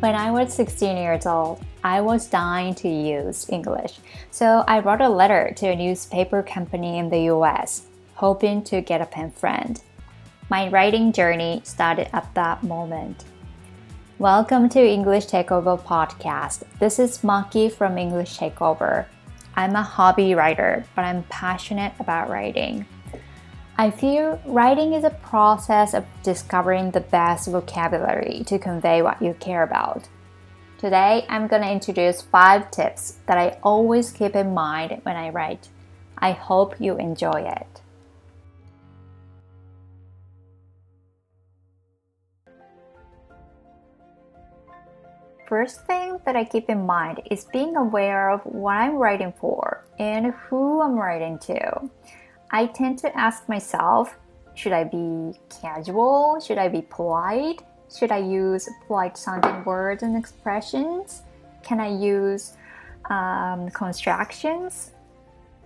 [0.00, 4.00] When I was 16 years old, I was dying to use English,
[4.30, 9.00] so I wrote a letter to a newspaper company in the US, hoping to get
[9.00, 9.80] a pen friend.
[10.50, 13.24] My writing journey started at that moment.
[14.18, 16.64] Welcome to English Takeover podcast.
[16.80, 19.06] This is Maki from English Takeover.
[19.54, 22.84] I'm a hobby writer, but I'm passionate about writing.
[23.76, 29.34] I feel writing is a process of discovering the best vocabulary to convey what you
[29.40, 30.08] care about.
[30.78, 35.30] Today, I'm going to introduce five tips that I always keep in mind when I
[35.30, 35.68] write.
[36.16, 37.80] I hope you enjoy it.
[45.48, 49.84] First thing that I keep in mind is being aware of what I'm writing for
[49.98, 51.90] and who I'm writing to.
[52.54, 54.16] I tend to ask myself
[54.54, 56.38] should I be casual?
[56.38, 57.62] Should I be polite?
[57.92, 61.22] Should I use polite sounding words and expressions?
[61.64, 62.52] Can I use
[63.10, 64.92] um, constructions?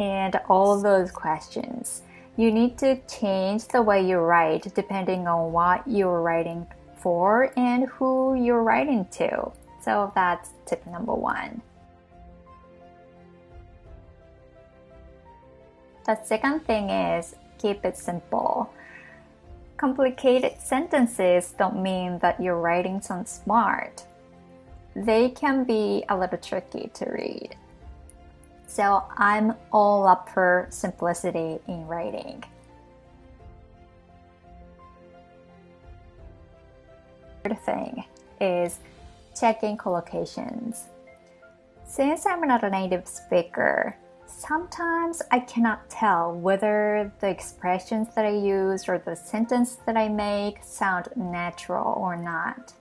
[0.00, 2.02] And all those questions.
[2.36, 7.86] You need to change the way you write depending on what you're writing for and
[7.90, 9.52] who you're writing to.
[9.84, 11.62] So that's tip number one.
[16.06, 18.72] The second thing is keep it simple.
[19.76, 24.04] Complicated sentences don't mean that your writing sounds smart.
[24.94, 27.56] They can be a little tricky to read.
[28.66, 32.44] So I'm all up for simplicity in writing.
[37.42, 38.04] Third thing
[38.40, 38.78] is
[39.38, 40.82] checking collocations.
[41.84, 43.96] Since I'm not a native speaker,
[44.46, 50.08] sometimes I cannot tell whether the expressions that I use or the sentence that I
[50.08, 52.72] make sound natural or not.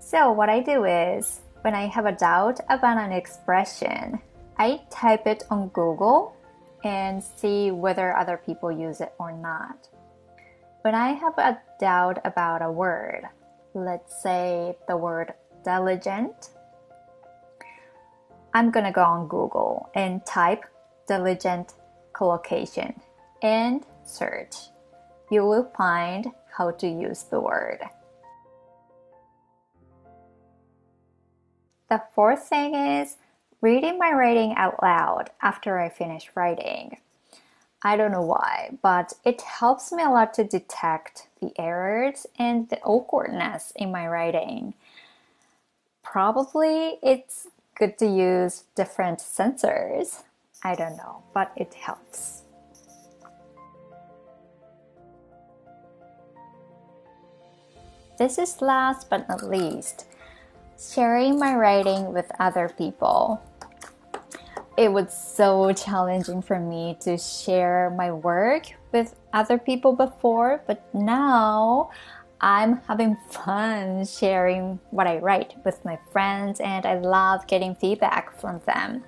[0.00, 4.20] So, what I do is, when I have a doubt about an expression,
[4.58, 6.34] I type it on Google
[6.84, 9.88] and see whether other people use it or not.
[10.82, 13.24] When I have a doubt about a word,
[13.74, 15.34] let's say the word
[15.64, 16.50] diligent,
[18.56, 20.64] I'm gonna go on Google and type
[21.06, 21.74] diligent
[22.14, 22.98] collocation
[23.42, 24.54] and search.
[25.30, 27.80] You will find how to use the word.
[31.90, 33.18] The fourth thing is
[33.60, 36.96] reading my writing out loud after I finish writing.
[37.82, 42.70] I don't know why, but it helps me a lot to detect the errors and
[42.70, 44.72] the awkwardness in my writing.
[46.02, 47.48] Probably it's
[47.78, 50.22] good to use different sensors.
[50.62, 52.42] I don't know, but it helps.
[58.18, 60.06] This is last but not least
[60.78, 63.42] sharing my writing with other people.
[64.78, 70.82] It was so challenging for me to share my work with other people before, but
[70.94, 71.90] now
[72.40, 78.38] I'm having fun sharing what I write with my friends and I love getting feedback
[78.38, 79.04] from them.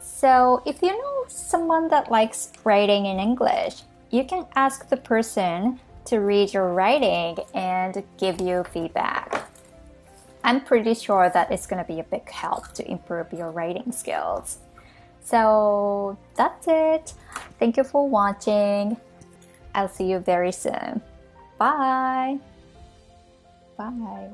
[0.00, 5.78] So, if you know someone that likes writing in English, you can ask the person
[6.06, 9.48] to read your writing and give you feedback.
[10.42, 13.92] I'm pretty sure that it's going to be a big help to improve your writing
[13.92, 14.58] skills.
[15.22, 17.14] So, that's it.
[17.60, 18.96] Thank you for watching.
[19.74, 21.02] I'll see you very soon.
[21.58, 22.38] Bye.
[23.76, 24.30] Bye.